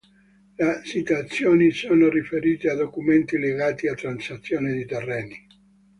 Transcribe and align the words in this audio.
Le 0.57 0.81
citazioni 0.83 1.69
sono 1.69 2.09
riferite 2.09 2.67
a 2.71 2.75
documenti 2.75 3.37
legati 3.37 3.85
a 3.87 3.93
transazioni 3.93 4.73
di 4.73 4.85
terreni. 4.87 5.47